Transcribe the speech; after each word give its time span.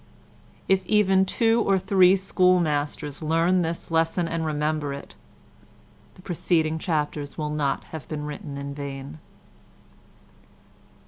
If 0.67 0.83
even 0.87 1.25
two 1.25 1.61
or 1.61 1.77
three 1.77 2.15
schoolmasters 2.15 3.21
learn 3.21 3.61
this 3.61 3.91
lesson 3.91 4.27
and 4.27 4.43
remember 4.43 4.93
it, 4.95 5.13
the 6.15 6.23
preceding 6.23 6.79
chapters 6.79 7.37
will 7.37 7.51
not 7.51 7.83
have 7.93 8.07
been 8.07 8.25
written 8.25 8.57
in 8.57 8.73
vain. 8.73 9.19